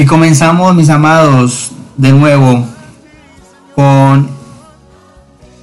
Y 0.00 0.06
comenzamos, 0.06 0.76
mis 0.76 0.90
amados, 0.90 1.72
de 1.96 2.12
nuevo 2.12 2.64
con 3.74 4.28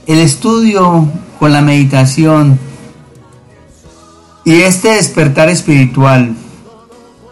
el 0.06 0.20
estudio, 0.20 1.08
con 1.40 1.54
la 1.54 1.62
meditación 1.62 2.60
y 4.44 4.56
este 4.56 4.90
despertar 4.90 5.48
espiritual 5.48 6.36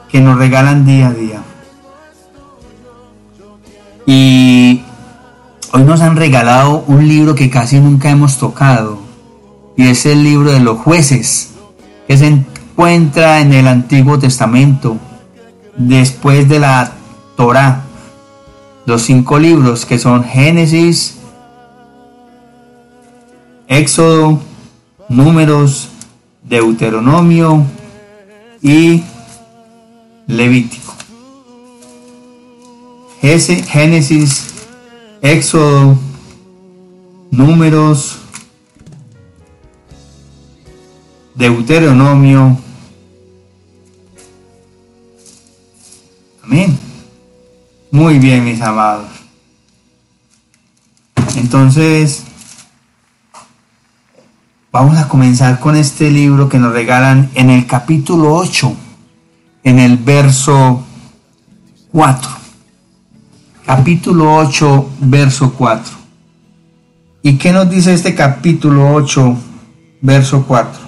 que 0.08 0.22
nos 0.22 0.38
regalan 0.38 0.86
día 0.86 1.10
a 1.10 1.14
día. 1.14 1.44
Y 4.06 4.82
hoy 5.74 5.84
nos 5.84 6.00
han 6.00 6.16
regalado 6.16 6.86
un 6.88 7.06
libro 7.06 7.36
que 7.36 7.50
casi 7.50 7.82
nunca 7.82 8.12
hemos 8.12 8.38
tocado 8.38 8.98
y 9.76 9.90
es 9.90 10.06
el 10.06 10.24
libro 10.24 10.54
de 10.54 10.62
los 10.62 10.80
jueces 10.80 11.50
que 12.08 12.18
se 12.18 12.28
encuentra 12.28 13.42
en 13.42 13.52
el 13.52 13.68
Antiguo 13.68 14.18
Testamento 14.20 14.98
después 15.78 16.48
de 16.48 16.60
la 16.60 16.92
Torá, 17.36 17.84
los 18.86 19.02
cinco 19.02 19.40
libros 19.40 19.86
que 19.86 19.98
son 19.98 20.24
Génesis, 20.24 21.18
Éxodo, 23.68 24.40
Números, 25.10 25.90
Deuteronomio 26.44 27.66
y 28.62 29.04
Levítico. 30.28 30.94
Génesis, 33.22 34.48
Éxodo, 35.22 35.98
Números, 37.32 38.20
Deuteronomio. 41.36 42.58
Amén. 46.44 46.78
Muy 47.90 48.20
bien, 48.20 48.44
mis 48.44 48.62
amados. 48.62 49.08
Entonces, 51.38 52.24
vamos 54.70 54.98
a 54.98 55.08
comenzar 55.08 55.62
con 55.62 55.78
este 55.78 56.12
libro 56.12 56.50
que 56.50 56.60
nos 56.60 56.74
regalan 56.74 57.30
en 57.34 57.50
el 57.50 57.66
capítulo 57.66 58.36
8, 58.36 58.76
en 59.64 59.80
el 59.80 59.98
verso 59.98 60.84
4. 61.94 62.30
Capítulo 63.66 64.36
8, 64.36 64.90
verso 65.00 65.54
4. 65.54 65.94
¿Y 67.22 67.38
qué 67.38 67.54
nos 67.54 67.70
dice 67.70 67.94
este 67.94 68.16
capítulo 68.16 68.94
8, 68.94 69.38
verso 70.02 70.44
4? 70.46 70.82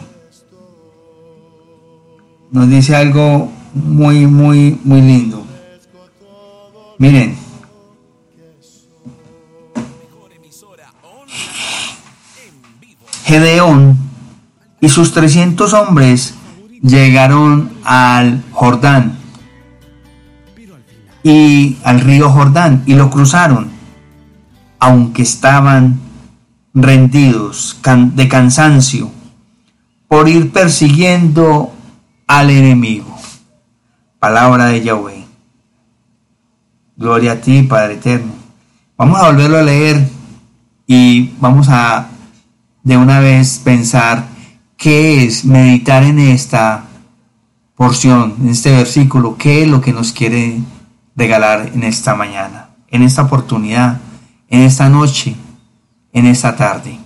Nos 2.51 2.69
dice 2.69 2.93
algo 2.93 3.49
muy, 3.73 4.27
muy, 4.27 4.77
muy 4.83 5.01
lindo. 5.01 5.44
Miren. 6.97 7.37
Gedeón 13.25 13.97
y 14.79 14.89
sus 14.89 15.13
300 15.13 15.73
hombres 15.73 16.35
llegaron 16.81 17.71
al 17.83 18.43
Jordán 18.51 19.17
y 21.23 21.77
al 21.83 22.01
río 22.01 22.29
Jordán 22.29 22.83
y 22.85 22.93
lo 22.93 23.09
cruzaron, 23.09 23.71
aunque 24.79 25.23
estaban 25.23 25.99
rendidos 26.75 27.79
de 28.13 28.27
cansancio 28.27 29.09
por 30.07 30.29
ir 30.29 30.51
persiguiendo 30.51 31.73
al 32.27 32.51
enemigo. 32.51 33.17
Palabra 34.19 34.67
de 34.67 34.83
Yahweh. 34.83 35.24
Gloria 36.97 37.33
a 37.33 37.41
ti, 37.41 37.63
Padre 37.63 37.95
Eterno. 37.95 38.31
Vamos 38.97 39.19
a 39.19 39.27
volverlo 39.27 39.57
a 39.57 39.63
leer 39.63 40.07
y 40.87 41.33
vamos 41.41 41.67
a 41.69 42.07
de 42.83 42.95
una 42.95 43.19
vez 43.19 43.59
pensar 43.59 44.25
qué 44.77 45.25
es 45.25 45.43
meditar 45.43 46.03
en 46.03 46.19
esta 46.19 46.85
porción, 47.75 48.35
en 48.39 48.47
este 48.47 48.71
versículo, 48.71 49.35
qué 49.37 49.63
es 49.63 49.67
lo 49.67 49.81
que 49.81 49.91
nos 49.91 50.13
quiere 50.13 50.57
regalar 51.17 51.69
en 51.73 51.83
esta 51.83 52.15
mañana, 52.15 52.69
en 52.87 53.01
esta 53.01 53.23
oportunidad, 53.23 53.99
en 54.47 54.61
esta 54.61 54.87
noche, 54.87 55.35
en 56.13 56.27
esta 56.27 56.55
tarde. 56.55 56.97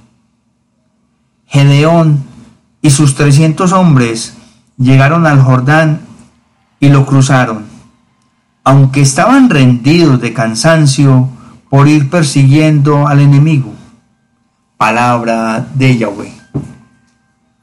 Gedeón 1.47 2.23
y 2.83 2.91
sus 2.91 3.15
300 3.15 3.71
hombres 3.71 4.35
llegaron 4.77 5.25
al 5.25 5.41
Jordán 5.41 6.01
y 6.79 6.89
lo 6.89 7.07
cruzaron 7.07 7.78
aunque 8.69 9.01
estaban 9.01 9.49
rendidos 9.49 10.21
de 10.21 10.31
cansancio 10.31 11.27
por 11.71 11.87
ir 11.87 12.07
persiguiendo 12.07 13.07
al 13.07 13.19
enemigo. 13.19 13.73
Palabra 14.77 15.67
de 15.73 15.97
Yahweh. 15.97 16.31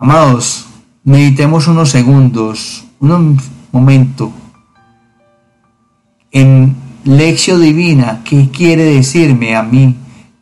Amados, 0.01 0.67
meditemos 1.05 1.69
unos 1.69 1.91
segundos, 1.91 2.87
un 2.99 3.41
momento 3.71 4.33
en 6.33 6.75
lección 7.05 7.63
divina 7.63 8.23
que 8.25 8.51
quiere 8.51 8.83
decirme 8.83 9.55
a 9.55 9.63
mí 9.63 9.95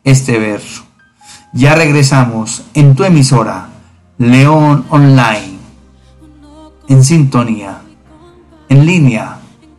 este 0.03 0.39
verso. 0.39 0.83
Ya 1.53 1.75
regresamos 1.75 2.63
en 2.73 2.95
tu 2.95 3.03
emisora, 3.03 3.69
León 4.17 4.83
Online, 4.89 5.59
en 6.89 7.03
sintonía, 7.03 7.83
en 8.67 8.83
línea 8.87 9.34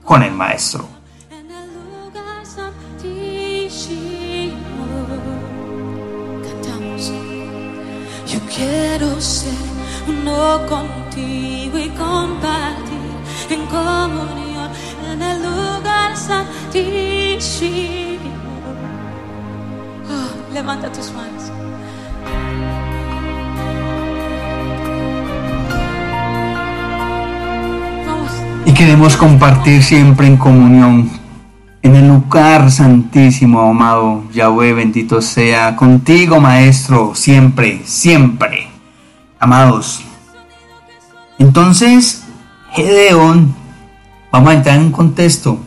con 0.07 0.23
el 0.23 0.33
maestro. 0.33 0.89
Cantamos. 6.47 7.13
Yo 8.27 8.41
quiero 8.55 9.21
ser 9.21 9.53
uno 10.09 10.65
contigo 10.67 11.77
y 11.79 11.89
compartir 11.91 12.97
en 13.51 13.67
comunión 13.67 14.71
en 15.11 15.21
el 15.23 15.43
lugar 15.43 16.17
santísimo. 16.17 17.27
Oh, 20.09 20.53
levanta 20.55 20.91
tus 20.93 21.11
manos. 21.13 21.51
Y 28.77 28.79
queremos 28.79 29.17
compartir 29.17 29.83
siempre 29.83 30.27
en 30.27 30.37
comunión 30.37 31.09
en 31.81 31.97
el 31.97 32.09
lugar 32.09 32.71
santísimo, 32.71 33.71
amado 33.71 34.25
Yahweh, 34.35 34.75
bendito 34.75 35.23
sea 35.23 35.75
contigo, 35.75 36.41
Maestro, 36.41 37.15
siempre, 37.15 37.81
siempre. 37.87 38.69
Amados. 39.39 40.03
Entonces, 41.39 42.25
Gedeón, 42.73 43.55
vamos 44.31 44.51
a 44.51 44.55
entrar 44.57 44.77
en 44.77 44.83
un 44.83 44.93
contexto. 44.93 45.59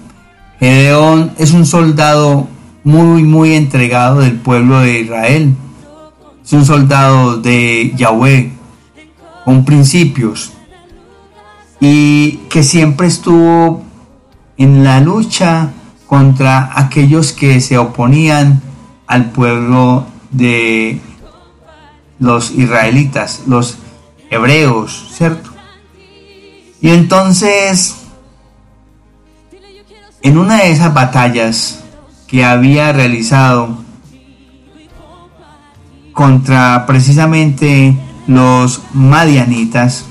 Gedeón 0.59 1.31
es 1.39 1.51
un 1.51 1.65
soldado 1.65 2.47
muy, 2.83 3.23
muy 3.23 3.55
entregado 3.55 4.19
del 4.19 4.35
pueblo 4.35 4.81
de 4.81 4.99
Israel. 4.99 5.55
Es 6.45 6.53
un 6.53 6.63
soldado 6.63 7.37
de 7.37 7.91
Yahweh, 7.95 8.51
con 9.45 9.65
principios, 9.65 10.53
y 11.79 12.37
que 12.49 12.63
siempre 12.63 13.07
estuvo 13.07 13.83
en 14.57 14.83
la 14.83 14.99
lucha 14.99 15.71
contra 16.07 16.71
aquellos 16.75 17.31
que 17.31 17.61
se 17.61 17.77
oponían 17.77 18.61
al 19.07 19.31
pueblo 19.31 20.05
de 20.31 20.99
los 22.19 22.51
israelitas, 22.51 23.43
los 23.47 23.77
hebreos, 24.29 25.09
¿cierto? 25.13 25.49
Y 26.81 26.89
entonces, 26.89 27.95
en 30.21 30.37
una 30.37 30.57
de 30.57 30.71
esas 30.71 30.93
batallas 30.93 31.83
que 32.27 32.43
había 32.43 32.91
realizado 32.91 33.77
contra 36.13 36.85
precisamente 36.85 37.97
los 38.27 38.81
madianitas, 38.93 40.05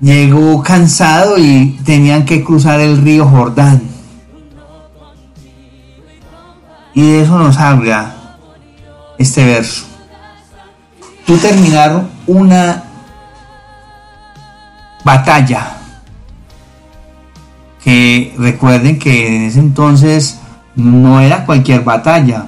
llegó 0.00 0.62
cansado 0.62 1.38
y 1.38 1.78
tenían 1.84 2.24
que 2.24 2.42
cruzar 2.42 2.80
el 2.80 2.98
río 2.98 3.26
Jordán. 3.26 3.82
Y 6.94 7.02
de 7.02 7.22
eso 7.22 7.38
nos 7.38 7.56
habla 7.58 8.36
este 9.18 9.44
verso. 9.44 9.84
Tú 11.26 11.36
terminar 11.36 12.04
una 12.26 12.84
batalla 15.04 15.76
que 17.84 18.34
recuerden 18.36 18.98
que 18.98 19.36
en 19.36 19.42
ese 19.42 19.60
entonces 19.60 20.40
no 20.74 21.20
era 21.20 21.46
cualquier 21.46 21.82
batalla. 21.82 22.46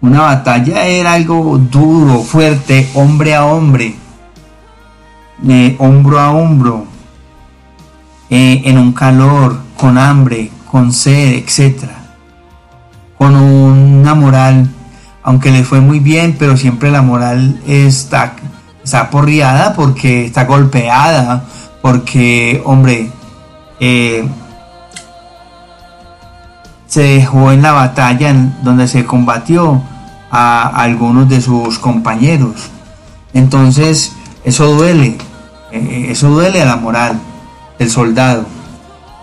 Una 0.00 0.22
batalla 0.22 0.84
era 0.84 1.12
algo 1.12 1.58
duro, 1.58 2.22
fuerte, 2.22 2.90
hombre 2.94 3.36
a 3.36 3.44
hombre 3.44 4.01
hombro 5.78 6.18
a 6.20 6.30
hombro. 6.30 6.86
eh, 8.30 8.62
en 8.64 8.78
un 8.78 8.92
calor, 8.92 9.60
con 9.76 9.98
hambre, 9.98 10.50
con 10.70 10.90
sed, 10.90 11.34
etc. 11.34 11.84
Con 13.18 13.36
una 13.36 14.14
moral, 14.14 14.70
aunque 15.22 15.50
le 15.50 15.64
fue 15.64 15.82
muy 15.82 16.00
bien, 16.00 16.36
pero 16.38 16.56
siempre 16.56 16.90
la 16.90 17.02
moral 17.02 17.60
está, 17.66 18.34
está 18.82 19.10
porriada 19.10 19.74
porque 19.74 20.24
está 20.24 20.46
golpeada, 20.46 21.44
porque, 21.82 22.62
hombre, 22.64 23.10
eh, 23.80 24.26
se 26.86 27.02
dejó 27.02 27.52
en 27.52 27.60
la 27.60 27.72
batalla 27.72 28.30
en 28.30 28.54
donde 28.62 28.88
se 28.88 29.04
combatió 29.04 29.82
a 30.30 30.68
algunos 30.68 31.28
de 31.28 31.42
sus 31.42 31.78
compañeros. 31.78 32.70
Entonces, 33.34 34.12
eso 34.44 34.74
duele, 34.74 35.18
eh, 35.72 36.06
eso 36.10 36.28
duele 36.28 36.62
a 36.62 36.66
la 36.66 36.76
moral 36.76 37.18
del 37.78 37.90
soldado. 37.90 38.46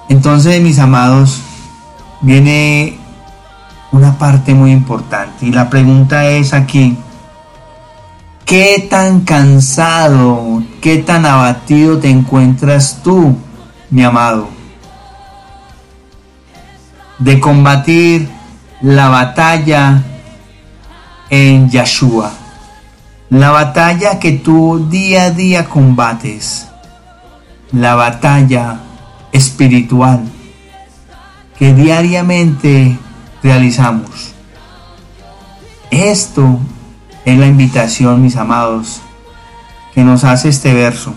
Entonces, 0.09 0.61
mis 0.61 0.79
amados, 0.79 1.41
viene 2.21 2.97
una 3.91 4.17
parte 4.17 4.53
muy 4.53 4.71
importante 4.71 5.45
y 5.45 5.51
la 5.51 5.69
pregunta 5.69 6.27
es 6.27 6.53
aquí, 6.53 6.97
¿qué 8.45 8.87
tan 8.89 9.21
cansado, 9.21 10.63
qué 10.81 10.97
tan 10.97 11.25
abatido 11.25 11.99
te 11.99 12.09
encuentras 12.09 13.01
tú, 13.03 13.35
mi 13.89 14.03
amado? 14.03 14.59
de 17.19 17.39
combatir 17.39 18.29
la 18.81 19.09
batalla 19.09 20.01
en 21.29 21.69
Yahshua. 21.69 22.31
La 23.29 23.51
batalla 23.51 24.19
que 24.19 24.31
tú 24.31 24.87
día 24.89 25.25
a 25.25 25.31
día 25.31 25.69
combates. 25.69 26.67
La 27.71 27.95
batalla 27.95 28.79
espiritual 29.31 30.21
que 31.59 31.73
diariamente 31.73 32.97
realizamos. 33.43 34.33
Esto 35.91 36.57
es 37.25 37.37
la 37.37 37.47
invitación, 37.47 38.21
mis 38.21 38.37
amados, 38.37 39.01
que 39.93 40.03
nos 40.03 40.23
hace 40.23 40.49
este 40.49 40.73
verso. 40.73 41.13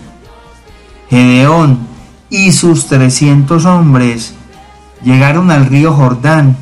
Gedeón 1.09 1.79
y 2.29 2.51
sus 2.51 2.87
300 2.87 3.65
hombres 3.65 4.33
llegaron 5.03 5.49
al 5.49 5.65
río 5.65 5.93
Jordán 5.93 6.57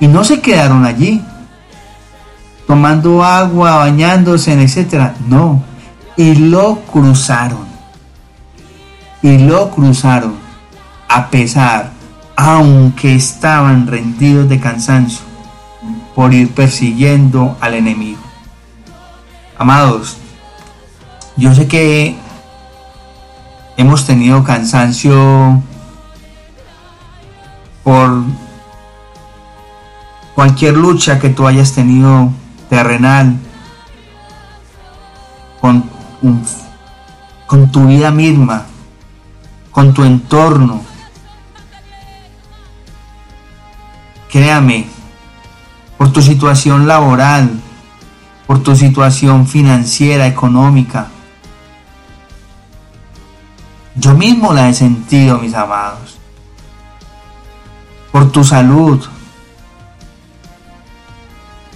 y 0.00 0.08
no 0.08 0.24
se 0.24 0.40
quedaron 0.40 0.86
allí, 0.86 1.22
tomando 2.68 3.24
agua, 3.24 3.76
bañándose, 3.76 4.52
etc. 4.52 5.12
No, 5.26 5.64
y 6.18 6.34
lo 6.34 6.80
cruzaron. 6.82 7.66
Y 9.22 9.38
lo 9.38 9.70
cruzaron, 9.70 10.34
a 11.08 11.30
pesar, 11.30 11.90
aunque 12.36 13.14
estaban 13.14 13.86
rendidos 13.86 14.50
de 14.50 14.60
cansancio, 14.60 15.22
por 16.14 16.34
ir 16.34 16.50
persiguiendo 16.52 17.56
al 17.60 17.72
enemigo. 17.74 18.20
Amados, 19.56 20.18
yo 21.36 21.54
sé 21.54 21.66
que 21.66 22.16
hemos 23.78 24.04
tenido 24.04 24.44
cansancio 24.44 25.62
por 27.82 28.24
cualquier 30.34 30.76
lucha 30.76 31.18
que 31.18 31.30
tú 31.30 31.46
hayas 31.46 31.72
tenido 31.72 32.30
terrenal 32.68 33.36
con, 35.60 35.84
con 37.46 37.70
tu 37.70 37.86
vida 37.86 38.10
misma, 38.10 38.66
con 39.70 39.92
tu 39.94 40.04
entorno. 40.04 40.82
Créame, 44.30 44.86
por 45.96 46.12
tu 46.12 46.20
situación 46.20 46.86
laboral, 46.86 47.50
por 48.46 48.62
tu 48.62 48.76
situación 48.76 49.46
financiera, 49.46 50.26
económica. 50.26 51.08
Yo 53.94 54.14
mismo 54.14 54.52
la 54.52 54.68
he 54.68 54.74
sentido, 54.74 55.38
mis 55.38 55.54
amados 55.54 56.18
por 58.10 58.30
tu 58.32 58.44
salud. 58.44 59.04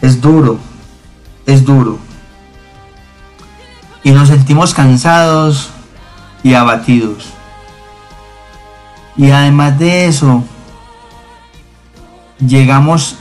Es 0.00 0.20
duro, 0.20 0.58
es 1.52 1.64
duro. 1.64 1.98
Y 4.02 4.10
nos 4.10 4.28
sentimos 4.28 4.74
cansados 4.74 5.70
y 6.42 6.54
abatidos. 6.54 7.26
Y 9.16 9.30
además 9.30 9.78
de 9.78 10.06
eso, 10.06 10.42
llegamos 12.38 13.16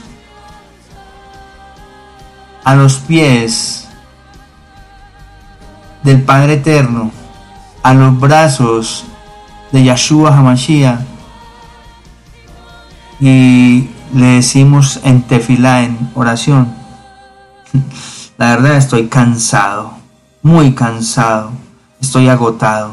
a 2.64 2.74
los 2.74 2.96
pies 2.96 3.88
del 6.02 6.22
Padre 6.22 6.54
Eterno, 6.54 7.10
a 7.82 7.94
los 7.94 8.18
brazos 8.18 9.04
de 9.70 9.84
Yahshua 9.84 10.36
Hamashiach, 10.36 11.00
y 13.20 13.88
le 14.14 14.26
decimos 14.26 15.00
en 15.04 15.22
tefilá, 15.22 15.82
en 15.84 16.10
oración, 16.14 16.74
la 18.42 18.56
verdad 18.56 18.76
estoy 18.76 19.06
cansado, 19.06 19.92
muy 20.42 20.72
cansado, 20.74 21.52
estoy 22.00 22.28
agotado. 22.28 22.90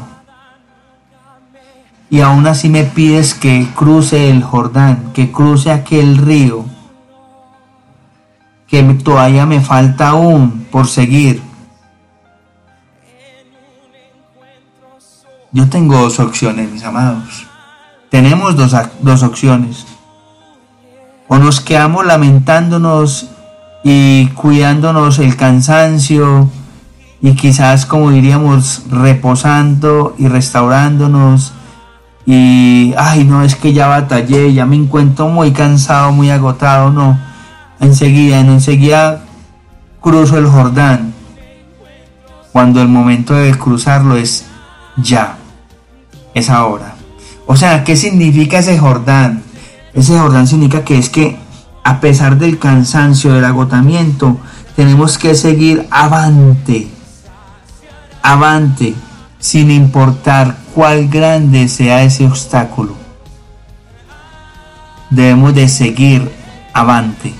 Y 2.08 2.20
aún 2.20 2.46
así 2.46 2.68
me 2.68 2.84
pides 2.84 3.34
que 3.34 3.66
cruce 3.74 4.30
el 4.30 4.44
Jordán, 4.44 5.10
que 5.12 5.32
cruce 5.32 5.72
aquel 5.72 6.18
río, 6.18 6.66
que 8.68 8.80
todavía 8.94 9.44
me 9.44 9.60
falta 9.60 10.10
aún 10.10 10.68
por 10.70 10.86
seguir. 10.86 11.42
Yo 15.50 15.68
tengo 15.68 15.96
dos 15.96 16.20
opciones, 16.20 16.70
mis 16.70 16.84
amados. 16.84 17.48
Tenemos 18.08 18.54
dos, 18.54 18.72
dos 19.00 19.24
opciones 19.24 19.84
o 21.26 21.38
nos 21.38 21.60
quedamos 21.60 22.06
lamentándonos 22.06 23.30
y 23.82 24.26
cuidándonos 24.28 25.18
el 25.18 25.36
cansancio 25.36 26.50
y 27.22 27.32
quizás 27.34 27.86
como 27.86 28.10
diríamos 28.10 28.82
reposando 28.90 30.14
y 30.18 30.28
restaurándonos. 30.28 31.52
Y 32.26 32.94
ay 32.98 33.24
no 33.24 33.42
es 33.42 33.56
que 33.56 33.72
ya 33.72 33.88
batallé 33.88 34.52
ya 34.52 34.66
me 34.66 34.76
encuentro 34.76 35.28
muy 35.28 35.52
cansado 35.52 36.12
muy 36.12 36.30
agotado 36.30 36.90
no. 36.90 37.18
Enseguida 37.80 38.42
no 38.42 38.52
enseguida 38.52 39.22
cruzo 40.00 40.38
el 40.38 40.46
Jordán 40.46 41.14
cuando 42.52 42.82
el 42.82 42.88
momento 42.88 43.34
de 43.34 43.54
cruzarlo 43.56 44.16
es 44.16 44.46
ya 44.96 45.36
es 46.34 46.50
ahora. 46.50 46.94
O 47.46 47.56
sea 47.56 47.84
qué 47.84 47.96
significa 47.96 48.58
ese 48.58 48.78
Jordán 48.78 49.42
ese 49.94 50.18
Jordán 50.18 50.46
significa 50.46 50.84
que 50.84 50.98
es 50.98 51.08
que 51.08 51.36
a 51.84 52.00
pesar 52.00 52.38
del 52.38 52.58
cansancio, 52.58 53.32
del 53.32 53.44
agotamiento, 53.44 54.36
tenemos 54.76 55.18
que 55.18 55.34
seguir 55.34 55.86
avante, 55.90 56.88
avante, 58.22 58.94
sin 59.38 59.70
importar 59.70 60.56
cuál 60.74 61.08
grande 61.08 61.68
sea 61.68 62.02
ese 62.02 62.26
obstáculo. 62.26 62.94
Debemos 65.10 65.54
de 65.54 65.68
seguir 65.68 66.30
avante, 66.72 67.34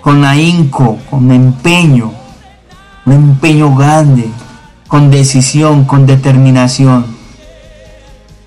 con 0.00 0.24
ahínco, 0.24 0.98
con 1.08 1.30
empeño, 1.32 2.12
un 3.06 3.12
empeño 3.12 3.74
grande, 3.74 4.28
con 4.88 5.10
decisión, 5.10 5.84
con 5.84 6.06
determinación, 6.06 7.06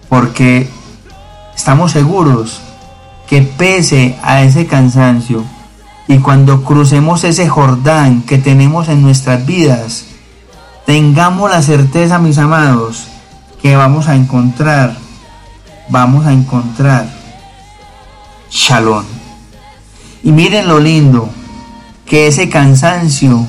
porque 0.10 0.70
estamos 1.56 1.92
seguros 1.92 2.62
que 3.27 3.41
pese 3.41 4.17
a 4.24 4.41
ese 4.41 4.65
cansancio 4.65 5.43
y 6.07 6.19
cuando 6.19 6.63
crucemos 6.63 7.25
ese 7.25 7.50
Jordán 7.50 8.22
que 8.22 8.38
tenemos 8.38 8.88
en 8.88 9.01
nuestras 9.01 9.46
vidas, 9.46 10.05
tengamos 10.86 11.51
la 11.51 11.62
certeza, 11.62 12.17
mis 12.17 12.38
amados, 12.38 13.07
que 13.62 13.75
vamos 13.75 14.07
a 14.07 14.15
encontrar, 14.15 14.96
vamos 15.89 16.25
a 16.25 16.31
encontrar 16.31 17.10
Shalom. 18.50 19.03
Y 20.24 20.31
miren 20.31 20.69
lo 20.69 20.79
lindo, 20.79 21.29
que 22.05 22.27
ese 22.27 22.48
cansancio 22.48 23.46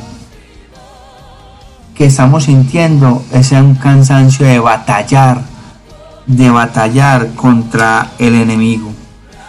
que 1.95 2.07
estamos 2.07 2.45
sintiendo 2.45 3.25
es 3.33 3.53
un 3.53 3.77
cansancio 3.77 4.45
de 4.45 4.59
batallar, 4.59 5.43
de 6.27 6.51
batallar 6.51 7.35
contra 7.35 8.11
el 8.19 8.35
enemigo 8.35 8.98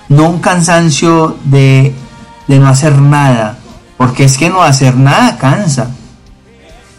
no 0.10 0.30
un 0.30 0.40
cansancio 0.40 1.38
de, 1.46 1.94
no 2.48 2.68
hacer 2.68 3.00
nada, 3.00 3.58
porque 3.98 4.26
es 4.26 4.38
que 4.38 4.50
no 4.50 4.62
hacer 4.62 4.98
nada 4.98 5.38
cansa, 5.38 5.92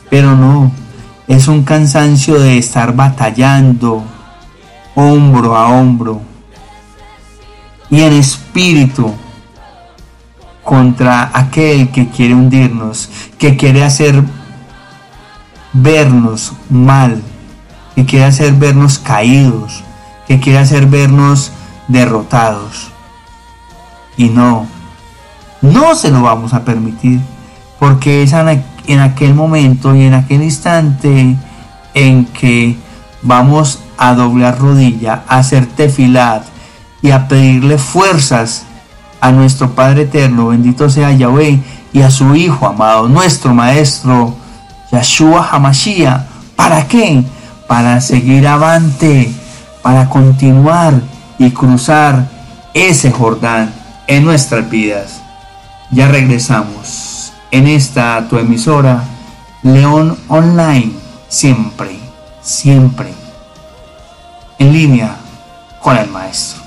pero 0.08 0.36
no, 0.36 0.70
es 1.28 1.48
un 1.48 1.64
cansancio 1.64 2.40
de 2.40 2.58
estar 2.58 2.94
batallando, 2.94 4.02
hombro 4.94 5.56
a 5.56 5.68
hombro 5.68 6.20
y 7.90 8.00
en 8.00 8.12
espíritu 8.12 9.12
contra 10.62 11.30
aquel 11.34 11.90
que 11.90 12.08
quiere 12.08 12.34
hundirnos, 12.34 13.08
que 13.38 13.56
quiere 13.56 13.82
hacer 13.82 14.22
vernos 15.72 16.52
mal, 16.68 17.20
que 17.96 18.04
quiere 18.04 18.26
hacer 18.26 18.52
vernos 18.52 19.00
caídos, 19.00 19.82
que 20.28 20.38
quiere 20.38 20.60
hacer 20.60 20.86
vernos 20.86 21.50
derrotados. 21.88 22.92
Y 24.20 24.28
no, 24.28 24.66
no 25.62 25.94
se 25.94 26.10
lo 26.10 26.20
vamos 26.20 26.52
a 26.52 26.62
permitir, 26.62 27.22
porque 27.78 28.22
es 28.22 28.34
en 28.34 29.00
aquel 29.00 29.34
momento 29.34 29.96
y 29.96 30.02
en 30.02 30.12
aquel 30.12 30.42
instante 30.42 31.38
en 31.94 32.26
que 32.26 32.76
vamos 33.22 33.78
a 33.96 34.12
doblar 34.12 34.58
rodilla, 34.58 35.22
a 35.26 35.38
hacer 35.38 35.64
tefilat 35.64 36.42
y 37.00 37.12
a 37.12 37.28
pedirle 37.28 37.78
fuerzas 37.78 38.64
a 39.22 39.32
nuestro 39.32 39.70
Padre 39.70 40.02
Eterno, 40.02 40.48
bendito 40.48 40.90
sea 40.90 41.12
Yahweh, 41.12 41.58
y 41.90 42.02
a 42.02 42.10
su 42.10 42.36
Hijo 42.36 42.66
amado, 42.66 43.08
nuestro 43.08 43.54
Maestro, 43.54 44.36
Yahshua 44.92 45.48
Hamashiach. 45.50 46.26
¿Para 46.56 46.86
qué? 46.86 47.24
Para 47.66 48.02
seguir 48.02 48.46
avante, 48.46 49.32
para 49.80 50.10
continuar 50.10 51.00
y 51.38 51.50
cruzar 51.52 52.28
ese 52.74 53.10
Jordán 53.10 53.79
en 54.10 54.24
nuestras 54.24 54.68
vidas. 54.68 55.22
Ya 55.92 56.08
regresamos 56.08 57.32
en 57.52 57.68
esta 57.68 58.26
tu 58.28 58.38
emisora, 58.38 59.04
León 59.62 60.18
Online, 60.26 60.92
siempre, 61.28 61.96
siempre, 62.42 63.14
en 64.58 64.72
línea 64.72 65.16
con 65.80 65.96
el 65.96 66.08
Maestro. 66.08 66.60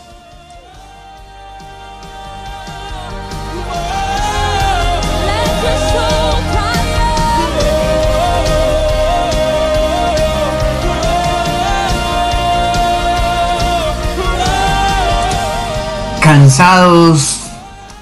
cansados, 16.24 17.33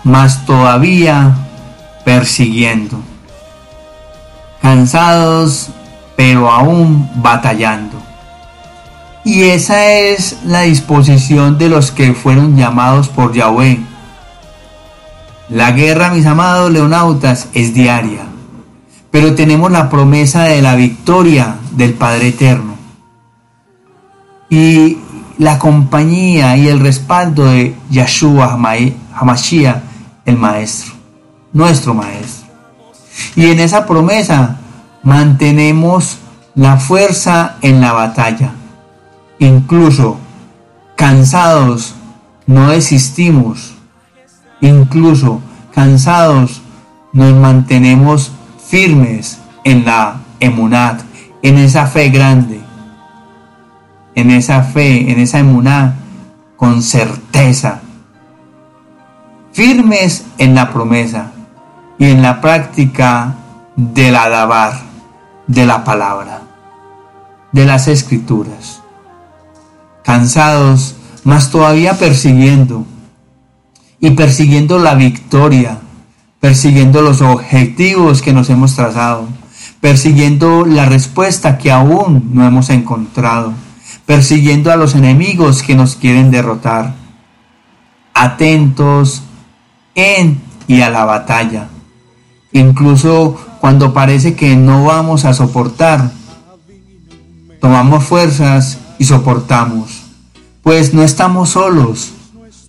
mas 0.03 0.45
todavía 0.45 1.35
persiguiendo. 2.03 2.99
Cansados, 4.61 5.69
pero 6.15 6.51
aún 6.51 7.09
batallando. 7.15 7.97
Y 9.23 9.43
esa 9.43 9.91
es 9.91 10.37
la 10.45 10.61
disposición 10.61 11.57
de 11.57 11.69
los 11.69 11.91
que 11.91 12.13
fueron 12.13 12.57
llamados 12.57 13.07
por 13.07 13.33
Yahweh. 13.33 13.79
La 15.49 15.71
guerra, 15.71 16.09
mis 16.09 16.25
amados 16.25 16.71
leonautas, 16.71 17.49
es 17.53 17.73
diaria, 17.73 18.21
pero 19.11 19.35
tenemos 19.35 19.71
la 19.71 19.89
promesa 19.89 20.43
de 20.43 20.61
la 20.61 20.75
victoria 20.75 21.57
del 21.71 21.93
Padre 21.93 22.29
Eterno. 22.29 22.75
Y 24.49 24.97
la 25.37 25.59
compañía 25.59 26.57
y 26.57 26.67
el 26.67 26.79
respaldo 26.79 27.45
de 27.45 27.75
Yahshua 27.89 28.57
Hamashiach, 29.13 29.90
el 30.31 30.37
Maestro, 30.37 30.93
nuestro 31.53 31.93
Maestro. 31.93 32.49
Y 33.35 33.45
en 33.47 33.59
esa 33.59 33.85
promesa 33.85 34.57
mantenemos 35.03 36.17
la 36.55 36.77
fuerza 36.77 37.57
en 37.61 37.81
la 37.81 37.93
batalla. 37.93 38.51
Incluso 39.39 40.17
cansados 40.95 41.95
no 42.47 42.69
desistimos. 42.69 43.73
Incluso 44.61 45.41
cansados 45.73 46.61
nos 47.13 47.33
mantenemos 47.33 48.31
firmes 48.65 49.39
en 49.63 49.85
la 49.85 50.21
emunat, 50.39 51.01
en 51.41 51.57
esa 51.57 51.85
fe 51.87 52.09
grande 52.09 52.61
en 54.15 54.31
esa 54.31 54.63
fe, 54.63 55.11
en 55.11 55.19
esa 55.19 55.39
emuná, 55.39 55.95
con 56.57 56.81
certeza, 56.81 57.81
firmes 59.51 60.25
en 60.37 60.55
la 60.55 60.71
promesa 60.71 61.31
y 61.97 62.05
en 62.05 62.21
la 62.21 62.41
práctica 62.41 63.35
del 63.75 64.15
adabar, 64.15 64.73
de 65.47 65.65
la 65.65 65.83
palabra, 65.83 66.41
de 67.51 67.65
las 67.65 67.87
escrituras, 67.87 68.81
cansados, 70.03 70.95
mas 71.23 71.51
todavía 71.51 71.93
persiguiendo, 71.93 72.85
y 73.99 74.11
persiguiendo 74.11 74.79
la 74.79 74.95
victoria, 74.95 75.79
persiguiendo 76.39 77.01
los 77.01 77.21
objetivos 77.21 78.21
que 78.21 78.33
nos 78.33 78.49
hemos 78.49 78.75
trazado, 78.75 79.27
persiguiendo 79.79 80.65
la 80.65 80.85
respuesta 80.85 81.57
que 81.57 81.71
aún 81.71 82.31
no 82.33 82.47
hemos 82.47 82.69
encontrado 82.69 83.53
persiguiendo 84.11 84.71
a 84.73 84.75
los 84.75 84.95
enemigos 84.95 85.63
que 85.63 85.73
nos 85.73 85.95
quieren 85.95 86.31
derrotar, 86.31 86.95
atentos 88.13 89.23
en 89.95 90.41
y 90.67 90.81
a 90.81 90.89
la 90.89 91.05
batalla, 91.05 91.67
incluso 92.51 93.37
cuando 93.59 93.93
parece 93.93 94.35
que 94.35 94.55
no 94.55 94.85
vamos 94.85 95.25
a 95.25 95.33
soportar, 95.33 96.11
tomamos 97.59 98.03
fuerzas 98.03 98.79
y 98.97 99.05
soportamos, 99.05 100.03
pues 100.63 100.93
no 100.93 101.03
estamos 101.03 101.49
solos, 101.49 102.13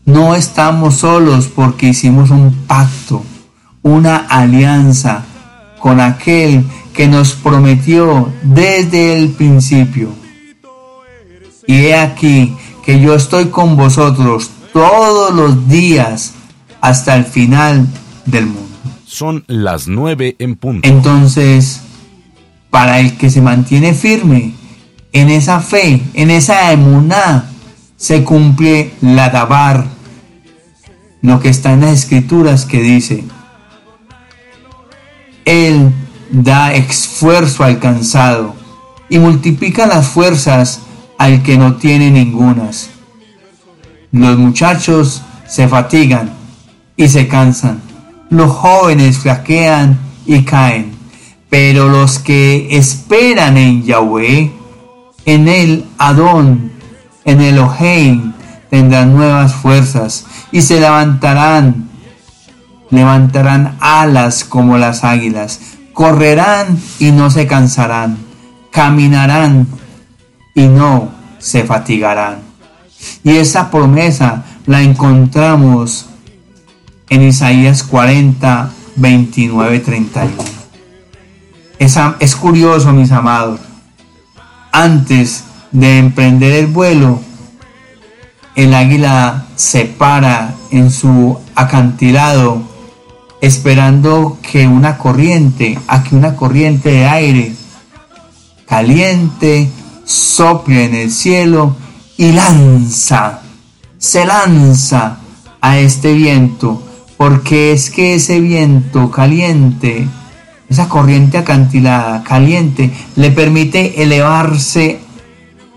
no 0.04 0.34
estamos 0.34 0.96
solos 0.96 1.48
porque 1.48 1.88
hicimos 1.88 2.30
un 2.30 2.52
pacto, 2.66 3.22
una 3.82 4.16
alianza 4.16 5.24
con 5.78 6.00
aquel 6.00 6.64
que 6.92 7.08
nos 7.08 7.32
prometió 7.32 8.32
desde 8.42 9.18
el 9.18 9.30
principio. 9.30 10.10
Y 11.66 11.86
he 11.86 11.96
aquí 11.96 12.56
que 12.84 13.00
yo 13.00 13.14
estoy 13.14 13.46
con 13.46 13.76
vosotros 13.76 14.50
todos 14.72 15.32
los 15.34 15.68
días 15.68 16.34
hasta 16.82 17.16
el 17.16 17.24
final 17.24 17.86
del 18.26 18.46
mundo. 18.46 18.68
Son 19.06 19.44
las 19.46 19.86
nueve 19.86 20.36
en 20.38 20.56
punto. 20.56 20.86
Entonces, 20.86 21.80
para 22.70 22.98
el 22.98 23.16
que 23.16 23.30
se 23.30 23.40
mantiene 23.40 23.94
firme 23.94 24.52
en 25.12 25.30
esa 25.30 25.60
fe, 25.60 26.02
en 26.12 26.30
esa 26.30 26.72
emuná, 26.72 27.46
se 27.96 28.24
cumple 28.24 28.92
la 29.00 29.30
dabar, 29.30 29.86
lo 31.22 31.38
que 31.38 31.50
está 31.50 31.72
en 31.72 31.82
las 31.82 32.00
escrituras 32.00 32.66
que 32.66 32.82
dice, 32.82 33.24
Él 35.44 35.92
da 36.32 36.74
esfuerzo 36.74 37.62
al 37.62 37.78
cansado 37.78 38.56
y 39.08 39.20
multiplica 39.20 39.86
las 39.86 40.08
fuerzas 40.08 40.80
al 41.16 41.44
que 41.44 41.56
no 41.56 41.76
tiene 41.76 42.10
ningunas. 42.10 42.90
Los 44.10 44.36
muchachos 44.36 45.22
se 45.46 45.68
fatigan 45.68 46.41
y 46.96 47.08
se 47.08 47.28
cansan. 47.28 47.80
Los 48.30 48.50
jóvenes 48.50 49.18
flaquean 49.18 49.98
y 50.26 50.42
caen. 50.42 50.92
Pero 51.50 51.88
los 51.88 52.18
que 52.18 52.68
esperan 52.76 53.56
en 53.58 53.82
Yahweh, 53.82 54.50
en 55.26 55.48
el 55.48 55.84
Adón, 55.98 56.72
en 57.24 57.40
el 57.40 57.58
Oheim, 57.58 58.32
tendrán 58.70 59.14
nuevas 59.14 59.52
fuerzas 59.54 60.24
y 60.50 60.62
se 60.62 60.80
levantarán, 60.80 61.90
levantarán 62.88 63.76
alas 63.80 64.44
como 64.44 64.78
las 64.78 65.04
águilas, 65.04 65.60
correrán 65.92 66.78
y 66.98 67.10
no 67.10 67.30
se 67.30 67.46
cansarán, 67.46 68.16
caminarán 68.70 69.66
y 70.54 70.68
no 70.68 71.10
se 71.38 71.64
fatigarán. 71.64 72.38
Y 73.24 73.36
esa 73.36 73.70
promesa 73.70 74.44
la 74.66 74.80
encontramos 74.80 76.06
en 77.12 77.20
Isaías 77.20 77.82
40, 77.82 78.72
29, 78.96 79.80
31. 79.80 80.32
Es, 81.78 81.98
es 82.20 82.36
curioso, 82.36 82.90
mis 82.92 83.12
amados. 83.12 83.60
Antes 84.72 85.44
de 85.72 85.98
emprender 85.98 86.54
el 86.54 86.68
vuelo, 86.68 87.20
el 88.54 88.72
águila 88.72 89.44
se 89.56 89.84
para 89.84 90.54
en 90.70 90.90
su 90.90 91.38
acantilado 91.54 92.62
esperando 93.42 94.38
que 94.40 94.66
una 94.66 94.96
corriente, 94.96 95.78
a 95.88 96.02
que 96.02 96.16
una 96.16 96.34
corriente 96.34 96.92
de 96.92 97.06
aire 97.06 97.54
caliente 98.66 99.68
sople 100.06 100.86
en 100.86 100.94
el 100.94 101.10
cielo 101.10 101.76
y 102.16 102.32
lanza, 102.32 103.40
se 103.98 104.24
lanza 104.24 105.18
a 105.60 105.78
este 105.78 106.14
viento, 106.14 106.82
porque 107.22 107.70
es 107.70 107.88
que 107.88 108.16
ese 108.16 108.40
viento 108.40 109.12
caliente, 109.12 110.08
esa 110.68 110.88
corriente 110.88 111.38
acantilada 111.38 112.24
caliente, 112.24 112.90
le 113.14 113.30
permite 113.30 114.02
elevarse 114.02 114.98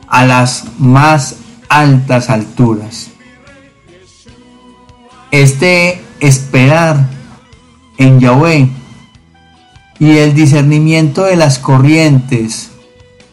a 0.07 0.25
las 0.25 0.63
más 0.79 1.35
altas 1.69 2.31
alturas. 2.31 3.11
Este 5.29 6.01
esperar 6.19 7.11
en 7.99 8.19
Yahweh 8.19 8.67
y 9.99 10.17
el 10.17 10.33
discernimiento 10.33 11.25
de 11.25 11.35
las 11.35 11.59
corrientes 11.59 12.71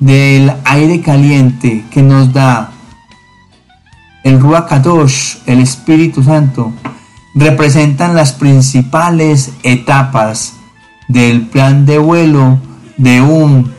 del 0.01 0.53
aire 0.67 1.01
caliente 1.01 1.87
que 1.91 2.03
nos 2.03 2.31
da 2.31 2.73
el 4.23 4.39
Ruach 4.39 4.69
Kadosh, 4.69 5.37
el 5.47 5.61
Espíritu 5.61 6.23
Santo, 6.23 6.75
representan 7.35 8.15
las 8.15 8.33
principales 8.33 9.53
etapas 9.63 10.55
del 11.09 11.43
plan 11.43 11.87
de 11.87 11.99
vuelo 11.99 12.59
de 12.97 13.21
un 13.21 13.73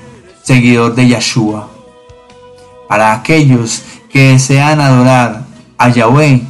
seguidor 0.43 0.95
de 0.95 1.07
Yahshua. 1.07 1.69
Para 2.87 3.13
aquellos 3.13 3.83
que 4.11 4.33
desean 4.33 4.81
adorar 4.81 5.45
a 5.77 5.89
Yahweh 5.89 6.41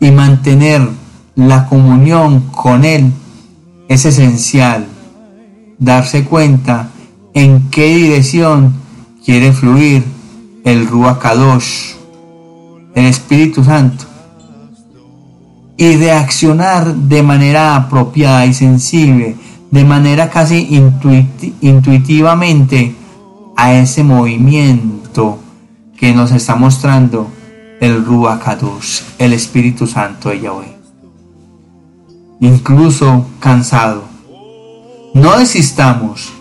y 0.00 0.10
mantener 0.10 0.88
la 1.34 1.66
comunión 1.66 2.40
con 2.50 2.84
Él, 2.84 3.12
es 3.88 4.04
esencial 4.04 4.86
darse 5.78 6.24
cuenta 6.24 6.90
en 7.34 7.70
qué 7.70 7.94
dirección 7.94 8.74
quiere 9.24 9.52
fluir 9.52 10.04
el 10.64 10.86
Ruach 10.86 11.18
Kadosh, 11.18 11.94
el 12.94 13.06
Espíritu 13.06 13.64
Santo, 13.64 14.04
y 15.78 15.96
reaccionar 15.96 16.94
de 16.94 17.22
manera 17.22 17.76
apropiada 17.76 18.44
y 18.44 18.52
sensible, 18.52 19.36
de 19.70 19.84
manera 19.84 20.28
casi 20.28 20.68
intuitivamente 21.60 22.94
a 23.56 23.72
ese 23.74 24.02
movimiento 24.04 25.38
que 25.96 26.12
nos 26.12 26.32
está 26.32 26.56
mostrando 26.56 27.28
el 27.80 28.04
Ruach 28.04 28.58
el 29.18 29.32
Espíritu 29.32 29.86
Santo 29.86 30.30
de 30.30 30.40
Yahweh. 30.40 30.76
Incluso 32.40 33.26
cansado, 33.38 34.02
no 35.14 35.38
desistamos, 35.38 36.32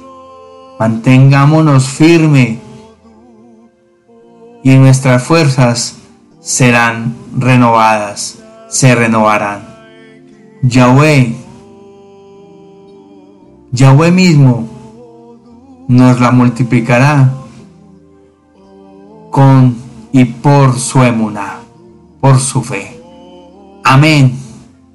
mantengámonos 0.80 1.88
firme. 1.88 2.60
Y 4.64 4.76
nuestras 4.76 5.24
fuerzas 5.24 5.96
serán 6.42 7.16
renovadas, 7.38 8.37
se 8.70 8.96
renovarán. 8.96 9.62
Yahweh, 10.62 11.36
Yahweh 13.72 14.12
mismo 14.12 14.68
nos 15.88 16.20
la 16.20 16.32
multiplicará 16.32 17.32
con 19.32 19.76
y 20.12 20.26
por 20.26 20.80
su 20.80 21.04
emuná, 21.04 21.60
por 22.20 22.40
su 22.40 22.64
fe. 22.64 23.00
Amén, 23.84 24.34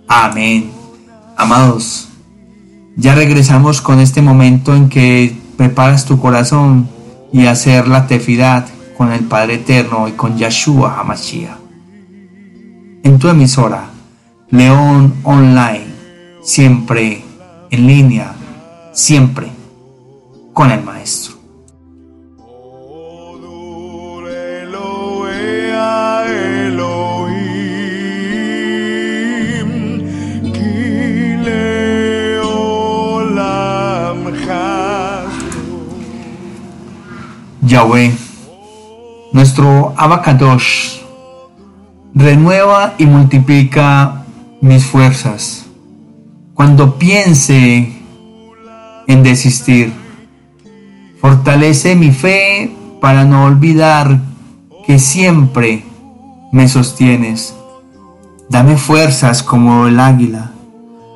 amén. 0.09 0.71
Amados, 1.37 2.09
ya 2.97 3.15
regresamos 3.15 3.81
con 3.81 4.01
este 4.01 4.21
momento 4.21 4.75
en 4.75 4.89
que 4.89 5.35
preparas 5.57 6.05
tu 6.05 6.21
corazón 6.21 6.89
y 7.33 7.47
hacer 7.47 7.89
la 7.89 8.07
tefidad 8.07 8.67
con 8.97 9.13
el 9.13 9.25
Padre 9.25 9.55
Eterno 9.55 10.09
y 10.09 10.13
con 10.13 10.37
Yahshua 10.37 11.01
Hamashiach. 11.01 11.62
En 13.05 13.19
tu 13.19 13.29
emisora, 13.29 13.91
León 14.51 15.15
Online, 15.25 15.87
siempre 16.43 17.25
en 17.71 17.87
línea, 17.87 18.33
siempre 18.93 19.49
con 20.53 20.71
el 20.71 20.83
Maestro. 20.85 21.35
Yahweh, 37.63 38.15
nuestro 39.33 39.95
Abacadosh, 39.97 41.02
renueva 42.15 42.95
y 42.99 43.07
multiplica 43.07 44.25
mis 44.61 44.85
fuerzas. 44.85 45.67
Cuando 46.55 46.99
piense 46.99 47.93
en 49.07 49.23
desistir, 49.23 49.93
fortalece 51.21 51.97
mi 51.97 52.11
fe 52.11 52.75
para 53.01 53.25
no 53.25 53.45
olvidar 53.45 54.21
que 54.87 54.99
siempre 54.99 55.85
me 56.53 56.69
sostienes. 56.69 57.55
Dame 58.49 58.77
fuerzas 58.77 59.43
como 59.43 59.87
el 59.87 59.99
águila. 59.99 60.53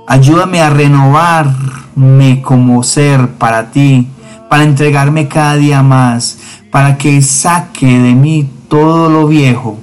Ayúdame 0.09 0.61
a 0.61 0.71
renovarme 0.71 2.43
como 2.43 2.83
ser 2.83 3.31
para 3.33 3.71
ti 3.71 4.09
para 4.49 4.65
entregarme 4.65 5.29
cada 5.29 5.57
día 5.57 5.83
más, 5.83 6.39
para 6.71 6.97
que 6.97 7.23
saque 7.23 7.87
de 7.87 8.15
mí 8.15 8.49
todo 8.69 9.09
lo 9.09 9.27
viejo 9.27 9.79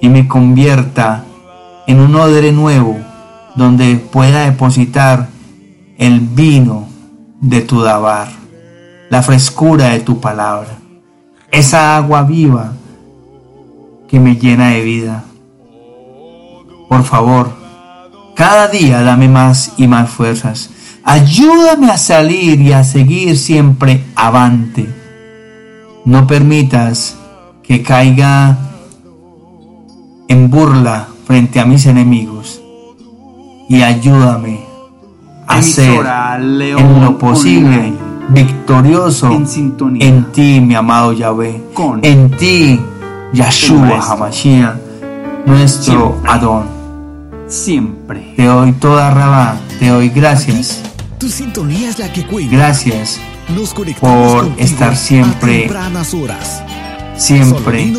y 0.00 0.08
me 0.08 0.28
convierta 0.28 1.24
en 1.86 2.00
un 2.00 2.14
odre 2.16 2.52
nuevo 2.52 2.96
donde 3.54 3.96
pueda 3.96 4.44
depositar 4.44 5.28
el 5.98 6.20
vino 6.20 6.88
de 7.40 7.60
tu 7.62 7.80
dabar, 7.82 8.28
la 9.08 9.22
frescura 9.22 9.88
de 9.88 10.00
tu 10.00 10.20
palabra, 10.20 10.78
esa 11.50 11.96
agua 11.96 12.22
viva 12.22 12.72
que 14.08 14.20
me 14.20 14.36
llena 14.36 14.70
de 14.70 14.82
vida. 14.82 15.24
Por 16.88 17.02
favor, 17.02 17.50
cada 18.34 18.68
día 18.68 19.02
dame 19.02 19.28
más 19.28 19.72
y 19.76 19.86
más 19.86 20.10
fuerzas 20.10 20.70
Ayúdame 21.08 21.88
a 21.88 21.98
salir 21.98 22.60
y 22.60 22.72
a 22.72 22.82
seguir 22.82 23.38
siempre 23.38 24.02
avante. 24.16 24.92
No 26.04 26.26
permitas 26.26 27.16
que 27.62 27.80
caiga 27.80 28.58
en 30.28 30.50
burla 30.50 31.08
frente 31.26 31.60
a 31.60 31.64
mis 31.64 31.86
enemigos. 31.86 32.60
Y 33.68 33.82
ayúdame 33.82 34.60
a 35.46 35.62
ser 35.62 36.06
en 36.60 37.04
lo 37.04 37.18
posible 37.18 37.92
victorioso 38.28 39.30
en, 39.30 40.32
ti, 40.32 40.60
mi 40.60 40.74
amado 40.74 41.12
Yahweh. 41.12 41.62
en 42.02 42.30
ti, 42.30 42.80
Yahshua 43.32 44.00
Hamashiach, 44.00 44.76
nuestro 45.46 46.20
Adón. 46.26 46.64
Siempre. 47.48 48.34
Te 48.36 48.44
doy 48.44 48.72
toda 48.72 49.10
rabá, 49.10 49.56
te 49.78 49.88
doy 49.88 50.08
gracias. 50.08 50.82
Tu 51.18 51.28
sintonía 51.28 51.88
es 51.88 51.98
la 51.98 52.12
que 52.12 52.26
cuida. 52.26 52.50
Gracias 52.50 53.20
por 54.00 54.48
estar 54.58 54.96
siempre, 54.96 55.70
siempre 57.16 57.92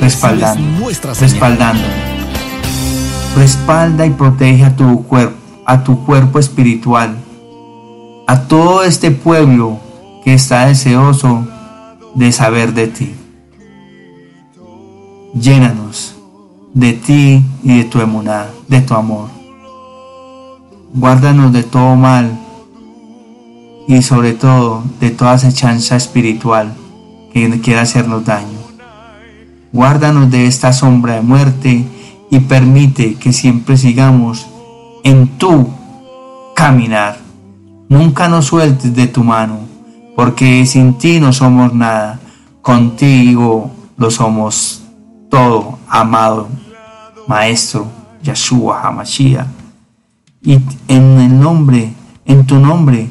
respaldando, 0.00 0.88
respaldando. 1.20 1.82
Respalda 3.36 4.06
y 4.06 4.10
protege 4.10 4.64
a 4.64 4.76
tu 4.76 5.04
cuerpo, 5.04 5.36
a 5.66 5.82
tu 5.82 6.04
cuerpo 6.04 6.38
espiritual, 6.38 7.16
a 8.26 8.42
todo 8.42 8.84
este 8.84 9.10
pueblo 9.10 9.78
que 10.22 10.34
está 10.34 10.66
deseoso 10.66 11.46
de 12.14 12.30
saber 12.32 12.74
de 12.74 12.86
ti. 12.86 13.14
Llénanos 15.34 16.14
de 16.72 16.92
ti 16.92 17.44
y 17.62 17.78
de 17.78 17.84
tu 17.84 18.00
emuná, 18.00 18.46
de 18.68 18.80
tu 18.80 18.94
amor 18.94 19.34
guárdanos 20.94 21.52
de 21.52 21.64
todo 21.64 21.96
mal 21.96 22.38
y 23.88 24.00
sobre 24.02 24.32
todo 24.32 24.84
de 25.00 25.10
toda 25.10 25.32
acechanza 25.32 25.96
espiritual 25.96 26.72
que 27.34 27.60
quiera 27.60 27.82
hacernos 27.82 28.24
daño. 28.24 28.58
Guárdanos 29.72 30.30
de 30.30 30.46
esta 30.46 30.72
sombra 30.72 31.16
de 31.16 31.20
muerte 31.20 31.84
y 32.30 32.38
permite 32.40 33.16
que 33.16 33.34
siempre 33.34 33.76
sigamos 33.76 34.46
en 35.02 35.26
tu 35.36 35.68
caminar. 36.56 37.18
Nunca 37.90 38.28
nos 38.28 38.46
sueltes 38.46 38.94
de 38.94 39.08
tu 39.08 39.22
mano, 39.22 39.58
porque 40.16 40.64
sin 40.64 40.96
ti 40.96 41.20
no 41.20 41.34
somos 41.34 41.74
nada, 41.74 42.18
contigo 42.62 43.70
lo 43.98 44.10
somos 44.10 44.82
todo, 45.28 45.78
amado 45.88 46.48
Maestro 47.26 47.86
Yahshua 48.22 48.80
Hamashiach 48.80 49.64
y 50.44 50.60
en 50.88 51.20
el 51.20 51.40
nombre, 51.40 51.94
en 52.26 52.46
tu 52.46 52.58
nombre, 52.58 53.08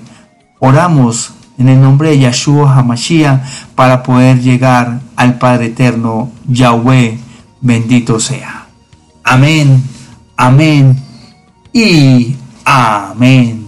oramos 0.60 1.34
en 1.58 1.70
el 1.70 1.82
nombre 1.82 2.10
de 2.10 2.20
Yahshua 2.20 2.76
Hamashiach 2.76 3.42
para 3.76 4.04
poder 4.04 4.42
llegar 4.42 5.00
al 5.16 5.38
Padre 5.38 5.68
Eterno, 5.68 6.32
Yahweh, 6.48 7.18
bendito 7.62 8.20
sea. 8.20 8.68
Amén, 9.24 9.84
amén 10.36 10.98
y 11.72 12.36
amén. 12.66 13.64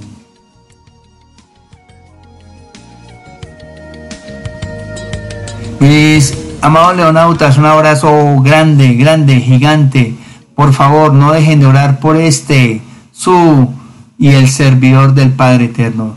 Pues 5.80 6.38
amados 6.62 6.96
leonautas, 6.96 7.58
un 7.58 7.66
abrazo 7.66 8.40
grande, 8.42 8.96
grande, 8.96 9.40
gigante. 9.40 10.16
Por 10.56 10.74
favor, 10.74 11.14
no 11.14 11.32
dejen 11.32 11.60
de 11.60 11.68
orar 11.68 12.00
por 12.00 12.16
este, 12.16 12.82
su 13.12 13.70
y 14.18 14.30
el 14.30 14.48
servidor 14.48 15.14
del 15.14 15.32
Padre 15.32 15.66
Eterno, 15.66 16.16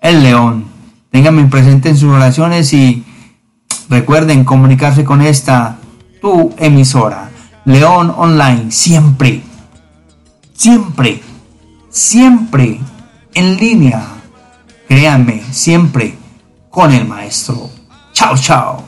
el 0.00 0.22
león. 0.22 0.65
Ténganme 1.16 1.46
presente 1.46 1.88
en 1.88 1.96
sus 1.96 2.12
oraciones 2.12 2.74
y 2.74 3.02
recuerden 3.88 4.44
comunicarse 4.44 5.02
con 5.02 5.22
esta, 5.22 5.78
tu 6.20 6.54
emisora, 6.58 7.30
León 7.64 8.12
Online, 8.14 8.70
siempre, 8.70 9.40
siempre, 10.52 11.22
siempre 11.88 12.78
en 13.32 13.56
línea. 13.56 14.06
Créanme, 14.86 15.42
siempre 15.52 16.18
con 16.68 16.92
el 16.92 17.08
maestro. 17.08 17.70
Chao, 18.12 18.36
chao. 18.36 18.85